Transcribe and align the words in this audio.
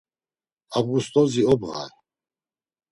Abğust̆ozi 0.77 1.41
obğay. 1.51 1.89